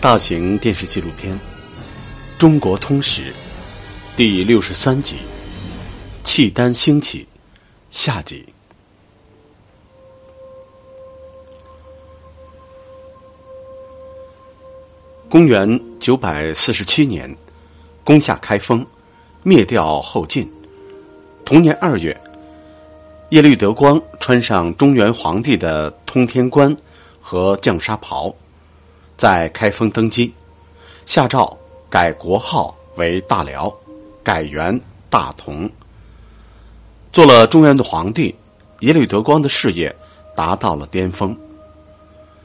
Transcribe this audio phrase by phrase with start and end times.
[0.00, 1.34] 大型电视纪录片
[2.38, 3.32] 《中国通史》
[4.16, 5.16] 第六十三集：
[6.22, 7.26] 契丹兴起
[7.90, 8.46] 下集。
[15.28, 17.36] 公元九百四十七年，
[18.04, 18.86] 攻下开封，
[19.42, 20.48] 灭掉后晋。
[21.44, 22.16] 同年二月，
[23.30, 26.74] 耶律德光穿上中原皇帝的通天冠
[27.20, 28.32] 和绛纱袍。
[29.18, 30.32] 在开封登基，
[31.04, 31.58] 下诏
[31.90, 33.76] 改国号为大辽，
[34.22, 35.68] 改元大同。
[37.10, 38.32] 做了中原的皇帝，
[38.80, 39.92] 耶律德光的事业
[40.36, 41.36] 达到了巅峰。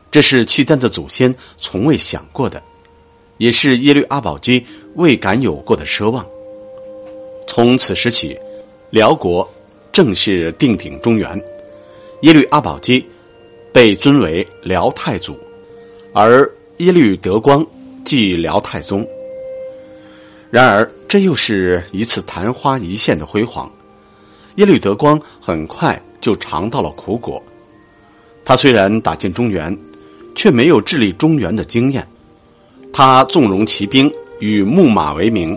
[0.09, 2.59] 这是契丹的祖先从未想过的，
[3.38, 4.66] 也是耶律阿保机
[4.96, 6.26] 未敢有过的奢望。
[7.48, 8.35] 从此时起，
[8.90, 9.48] 辽国
[9.91, 11.40] 正式定鼎中原，
[12.21, 13.08] 耶律阿保机
[13.71, 15.38] 被尊为辽太祖，
[16.13, 16.52] 而。
[16.77, 17.66] 耶律德光
[18.04, 19.07] 继辽太宗。
[20.49, 23.71] 然而，这又是一次昙花一现的辉煌。
[24.55, 27.41] 耶律德光很快就尝到了苦果。
[28.43, 29.77] 他虽然打进中原，
[30.35, 32.07] 却没有治理中原的经验。
[32.91, 35.55] 他纵容骑兵与牧马为名，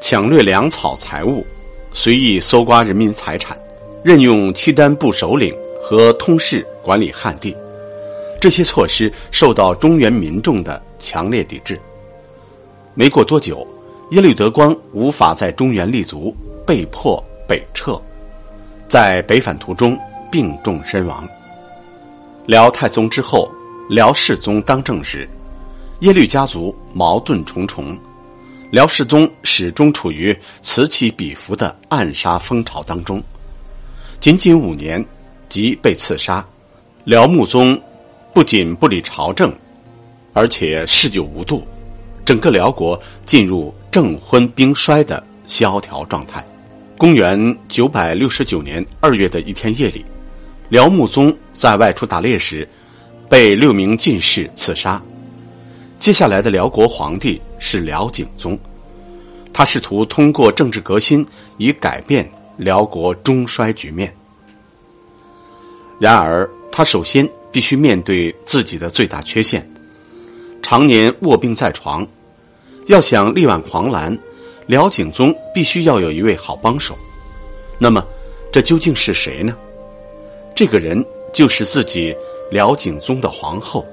[0.00, 1.44] 抢掠粮草财物，
[1.92, 3.58] 随意搜刮人民财产，
[4.04, 7.54] 任用契丹部首领和通事管理汉地。
[8.40, 11.80] 这些措施受到中原民众的强烈抵制。
[12.94, 13.66] 没过多久，
[14.10, 16.34] 耶律德光无法在中原立足，
[16.66, 18.00] 被迫北撤，
[18.88, 19.98] 在北返途中
[20.30, 21.28] 病重身亡。
[22.46, 23.50] 辽太宗之后，
[23.88, 25.28] 辽世宗当政时，
[26.00, 27.98] 耶律家族矛盾重重，
[28.70, 33.22] 辽世宗始终处于此起彼伏的暗杀风潮当中。
[34.20, 35.04] 仅仅五年，
[35.48, 36.44] 即被刺杀。
[37.04, 37.80] 辽穆宗。
[38.38, 39.52] 不仅不理朝政，
[40.32, 41.66] 而且嗜酒无度，
[42.24, 46.46] 整个辽国进入政昏兵衰的萧条状态。
[46.96, 50.06] 公元九百六十九年二月的一天夜里，
[50.68, 52.68] 辽穆宗在外出打猎时，
[53.28, 55.02] 被六名进士刺杀。
[55.98, 58.56] 接下来的辽国皇帝是辽景宗，
[59.52, 61.26] 他试图通过政治革新
[61.56, 64.14] 以改变辽国中衰局面。
[65.98, 67.28] 然而，他首先。
[67.50, 69.68] 必须面对自己的最大缺陷，
[70.62, 72.06] 常年卧病在床。
[72.86, 74.18] 要想力挽狂澜，
[74.66, 76.96] 辽景宗必须要有一位好帮手。
[77.78, 78.04] 那么，
[78.50, 79.56] 这究竟是谁呢？
[80.54, 82.16] 这个人就是自己
[82.50, 83.86] 辽景宗的皇后，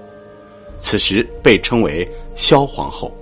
[0.80, 3.16] 此时被称为萧皇后。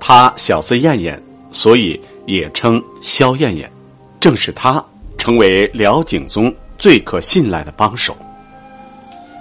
[0.00, 3.70] 她小字燕燕，所以也称萧燕燕。
[4.18, 4.82] 正是她
[5.18, 8.16] 成为辽景宗最可信赖的帮手。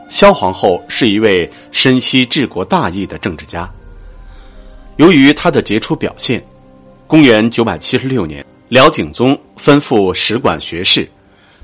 [0.10, 3.70] 萧皇后是一位深悉治国大义的政治家。
[4.96, 6.44] 由于她的杰出表现，
[7.06, 11.08] 公元九百七十六年，辽景宗吩咐使馆学士，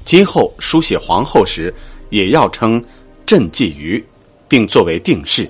[0.06, 1.74] 今后书写皇后时，
[2.09, 2.84] 也要称
[3.26, 4.03] 朕觊觎，
[4.48, 5.50] 并作为定式。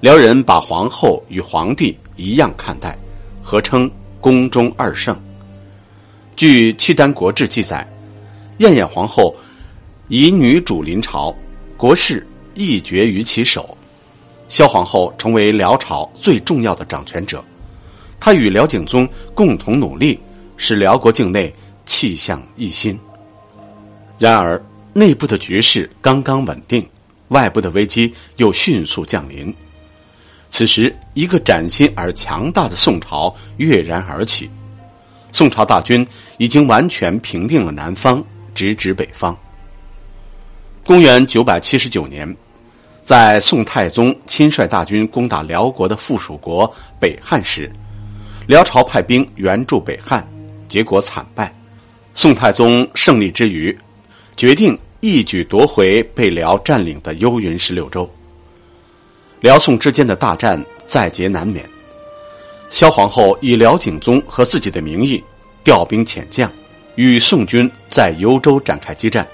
[0.00, 2.96] 辽人把皇后与皇帝一样看待，
[3.42, 3.90] 合称
[4.20, 5.20] 宫中二圣。
[6.36, 7.86] 据契丹国志记载，
[8.58, 9.34] 燕燕皇后
[10.08, 11.34] 以女主临朝。
[11.76, 13.76] 国事一决于其手，
[14.48, 17.44] 萧皇后成为辽朝最重要的掌权者。
[18.18, 20.18] 她与辽景宗共同努力，
[20.56, 21.54] 使辽国境内
[21.84, 22.98] 气象一新。
[24.18, 24.60] 然而，
[24.94, 26.88] 内部的局势刚刚稳定，
[27.28, 29.54] 外部的危机又迅速降临。
[30.48, 34.48] 此时，一个崭新而强大的宋朝跃然而起。
[35.30, 36.06] 宋朝大军
[36.38, 39.36] 已经完全平定了南方，直指北方。
[40.86, 42.36] 公元九百七十九年，
[43.02, 47.68] 在宋太宗亲率大军攻打辽国的附属国北汉时，
[48.46, 50.24] 辽朝派兵援助北汉，
[50.68, 51.52] 结果惨败。
[52.14, 53.76] 宋太宗胜利之余，
[54.36, 58.08] 决定一举夺回被辽占领的幽云十六州。
[59.40, 61.68] 辽宋之间的大战在劫难免，
[62.70, 65.20] 萧皇后以辽景宗和自己的名义
[65.64, 66.48] 调兵遣将，
[66.94, 69.26] 与宋军在幽州展开激战。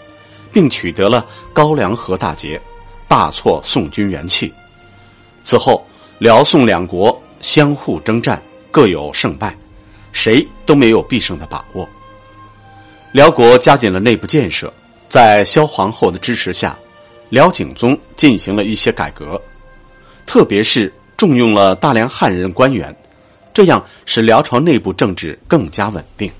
[0.53, 2.61] 并取得了高梁河大捷，
[3.09, 4.53] 大挫宋军元气。
[5.43, 5.85] 此后，
[6.19, 8.41] 辽宋两国相互征战，
[8.71, 9.57] 各有胜败，
[10.13, 11.89] 谁都没有必胜的把握。
[13.13, 14.73] 辽国加紧了内部建设，
[15.09, 16.79] 在萧皇后的支持下，
[17.29, 19.41] 辽景宗进行了一些改革，
[20.25, 22.95] 特别是重用了大量汉人官员，
[23.53, 26.31] 这样使辽朝内部政治更加稳定。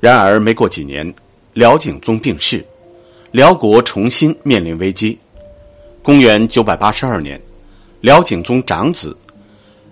[0.00, 1.12] 然而，没过几年。
[1.54, 2.64] 辽景宗病逝，
[3.30, 5.18] 辽国重新面临危机。
[6.02, 7.38] 公元九百八十二年，
[8.00, 9.14] 辽景宗长子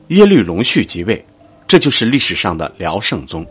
[0.08, 1.22] 耶律隆绪即位，
[1.68, 3.46] 这就是历史上的辽圣宗。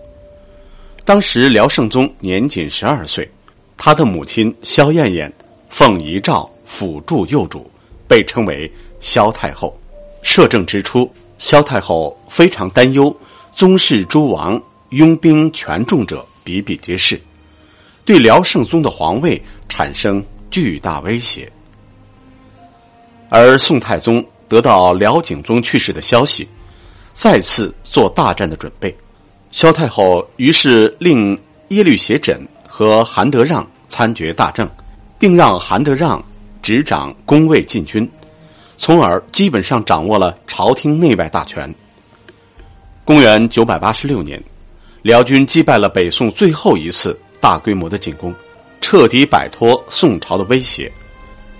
[1.06, 3.30] 当时辽圣宗年仅十二岁，
[3.78, 5.32] 他的母亲萧燕燕
[5.70, 7.70] 奉遗诏辅助幼主，
[8.08, 9.80] 被称为萧太后。
[10.24, 13.16] 摄政之初，萧太后非常担忧
[13.54, 17.20] 宗室诸王拥兵权重者比比皆是，
[18.10, 21.48] 对辽圣宗的皇位产生巨大威胁。
[23.30, 26.50] 而宋太宗得到辽景宗去世的消息，
[27.14, 28.98] 再次做大战的准备。
[29.52, 32.36] 萧太后于是令耶律斜轸
[32.68, 34.68] 和韩德让参决大政，
[35.20, 36.20] 并让韩德让
[36.64, 38.10] 执掌宫卫禁军，
[38.76, 41.72] 从而基本上掌握了朝廷内外大权。
[43.06, 44.44] 公元九百八十六年，
[45.04, 48.34] 辽军击败了北宋最后一次大规模的进攻，
[48.82, 50.92] 彻底摆脱宋朝的威胁。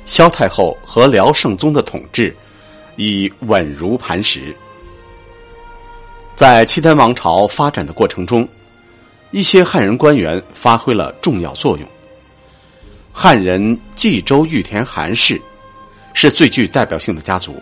[0.06, 2.36] 萧太后和辽圣宗的统治
[2.96, 4.56] 已稳如磐石。
[6.36, 8.48] 在契丹王朝发展的过程中，
[9.31, 11.88] 一些汉人官员发挥了重要作用。
[13.12, 15.40] 汉人冀州玉田韩氏
[16.14, 17.62] 是最具代表性的家族。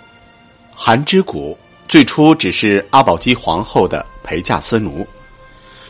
[0.73, 5.05] 韩之谷最初只是阿保机皇后的陪嫁私奴，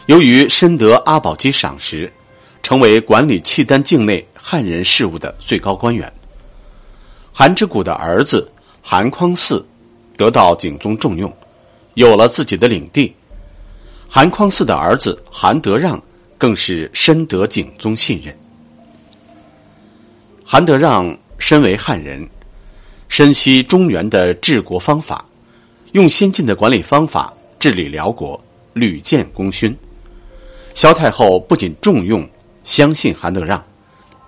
[0.07, 2.11] 由于深得阿保机赏识，
[2.63, 6.11] 成为管理契丹境内汉人事务的最高官员。
[7.33, 8.49] 韩之谷的儿子
[8.81, 9.61] 韩匡嗣
[10.15, 11.31] 得到景宗重用。
[11.95, 13.13] 有了自己的领地，
[14.07, 16.01] 韩匡嗣的儿子韩德让
[16.37, 18.37] 更是深得景宗信任。
[20.45, 22.29] 韩德让身为汉人，
[23.09, 25.25] 深悉中原的治国方法，
[25.91, 29.75] 用先进的管理方法治理辽国，屡建功勋。
[30.77, 32.23] 萧太后不仅重用、
[32.63, 33.65] 相信韩德让，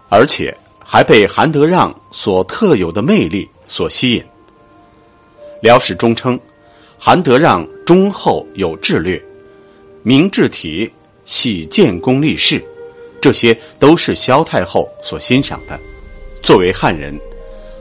[0.09, 0.51] 而且
[0.83, 4.25] 还被韩德让所特有的魅力所吸引。
[5.61, 6.39] 辽史中称。
[6.97, 9.23] 韩德让忠厚有智略，
[10.01, 10.91] 明智体，
[11.23, 12.65] 喜建功立事，
[13.21, 15.79] 这些都是萧太后所欣赏的。
[16.41, 17.15] 作为汉人，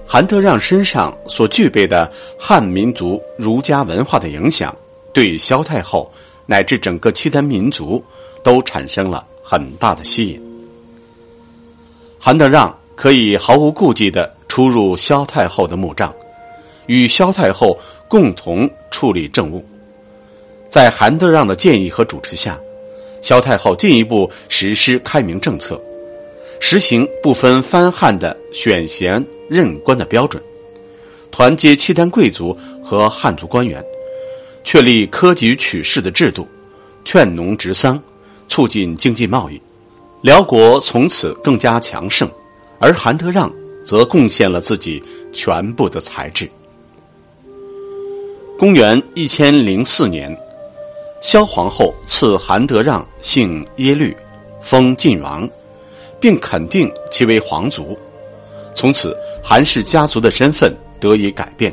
[0.06, 4.76] 韩德让身上所具备的汉民族儒家文化的影响，
[5.10, 6.12] 对萧太后
[6.44, 8.04] 乃至整个契丹民族
[8.42, 10.40] 都产生了很大的吸引。
[12.18, 16.12] 韩德让可以毫无顾忌的出入萧太后的墓葬，
[16.86, 18.68] 与萧太后共同。
[18.90, 19.64] 处理政务，
[20.68, 22.58] 在韩德让的建议和主持下，
[23.22, 25.80] 萧太后进一步实施开明政策，
[26.58, 30.42] 实行不分藩汉的选贤任官的标准，
[31.30, 33.84] 团结契丹贵族和汉族官员，
[34.64, 36.48] 确立科举取士的制度，
[37.04, 38.02] 劝农植桑，
[38.48, 39.60] 促进经济贸易，
[40.22, 42.28] 辽国从此更加强盛，
[42.80, 43.52] 而韩德让
[43.84, 45.00] 则贡献了自己
[45.32, 46.50] 全部的才智。
[48.58, 50.36] 公元一千零四年，
[51.22, 54.16] 萧皇后赐韩德让姓耶律，
[54.60, 55.48] 封晋王，
[56.18, 57.96] 并肯定其为皇族。
[58.74, 61.72] 从此，韩氏家族的身份得以改变，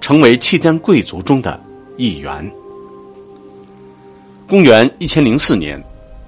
[0.00, 1.62] 成为契丹贵族中的
[1.96, 2.52] 一员。
[4.48, 5.82] 公元一千零四年，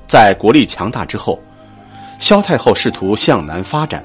[0.08, 1.38] 在国力强大之后，
[2.18, 4.02] 萧太后试图向南发展，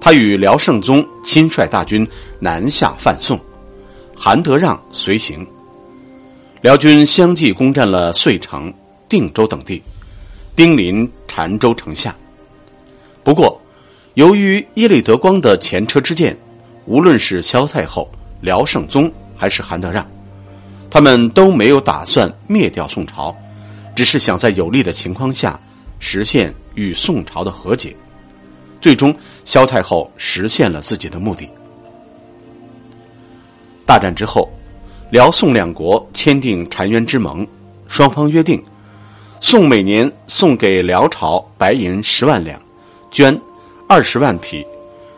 [0.00, 2.06] 她与辽圣宗亲率大军
[2.38, 3.38] 南下犯宋。
[4.16, 5.46] 韩德让随行，
[6.60, 8.72] 辽军相继攻占了遂城、
[9.08, 9.82] 定州等地，
[10.54, 12.14] 兵临澶州城下。
[13.22, 13.60] 不过，
[14.14, 16.36] 由于耶律德光的前车之鉴，
[16.84, 18.10] 无论是萧太后、
[18.40, 20.04] 辽圣宗还是韩德让，
[20.90, 23.36] 他们都没有打算灭掉宋朝，
[23.98, 25.58] 只是想在有利的情况下
[25.98, 27.96] 实现与宋朝的和解。
[28.80, 29.12] 最终，
[29.44, 31.48] 萧太后实现了自己的目的。
[33.84, 34.48] 大战之后，
[35.10, 37.44] 辽宋两国签订澶渊之盟，
[37.88, 38.62] 双方约定，
[39.40, 42.62] 宋每年送给辽朝白银十万两，
[43.10, 43.36] 绢
[43.88, 44.64] 二十万匹，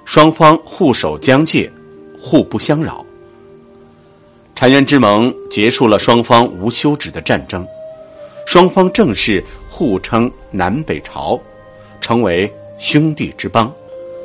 [0.06, 1.70] 双方互守疆界，
[2.18, 3.04] 互不相扰。
[4.56, 7.68] 澶渊之盟结束了双方无休止的战争，
[8.46, 11.40] 双方正式互称南北朝，
[12.00, 13.72] 成为兄弟之邦，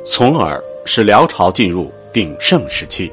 [0.04, 3.10] 从而使辽朝进入鼎盛时期。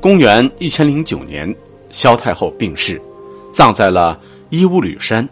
[0.00, 1.54] 公元一千零九年，
[1.90, 3.00] 萧太后病逝，
[3.52, 5.28] 葬在了伊吾吕山。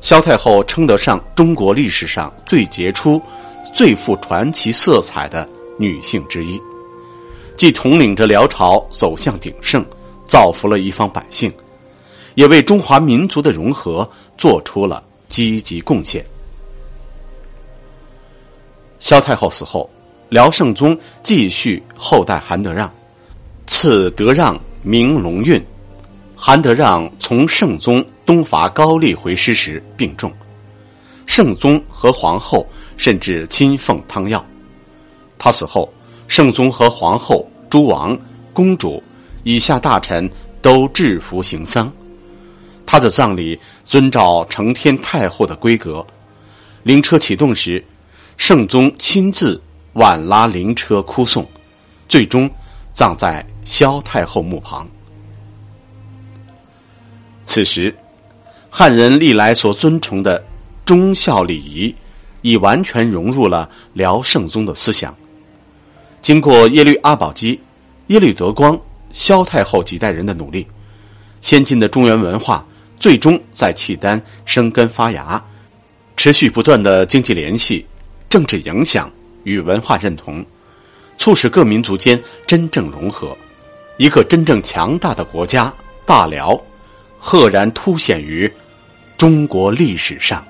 [0.00, 3.20] 萧太后称得上中国历史上最杰出、
[3.72, 6.60] 最富传奇色彩的女性之一，
[7.56, 9.84] 既统领着辽朝走向鼎盛，
[10.26, 11.50] 造福了一方百姓，
[12.34, 16.24] 也为中华民族的融合做出了积极贡献。
[18.98, 19.88] 萧太后死后，
[20.28, 22.92] 辽圣宗继续厚待韩德让。
[23.66, 25.62] 赐德让名龙运，
[26.36, 30.30] 韩德让从圣宗东伐高丽回师时病重，
[31.26, 32.66] 圣宗和皇后
[32.98, 34.44] 甚至亲奉汤药。
[35.38, 35.90] 他死后，
[36.28, 38.16] 圣宗和皇后、诸王、
[38.52, 39.02] 公主
[39.44, 41.90] 以下大臣都制服行丧。
[42.86, 46.06] 他的葬礼遵照承天太后的规格，
[46.82, 47.84] 灵车启动时，
[48.36, 49.60] 圣宗亲自
[49.94, 51.48] 挽拉灵车哭送，
[52.08, 52.50] 最终
[52.92, 54.86] 葬在萧太后墓旁。
[57.46, 57.94] 此时，
[58.70, 60.44] 汉人历来所尊崇的
[60.84, 61.94] 忠孝礼仪，
[62.42, 65.14] 已完全融入了辽圣宗的思想。
[66.20, 67.60] 经过耶律阿保机、
[68.08, 68.78] 耶律德光、
[69.10, 70.66] 萧太后几代人的努力，
[71.40, 72.66] 先进的中原文化。
[73.04, 75.44] 最终在契丹生根发芽，
[76.16, 77.84] 持续不断的经济联系、
[78.30, 80.42] 政治影响与文化认同，
[81.18, 83.36] 促使各民族间真正融合，
[83.98, 85.70] 一个真正强大的国家——
[86.06, 86.58] 大辽，
[87.18, 88.50] 赫然凸显于
[89.18, 90.42] 中国历史上。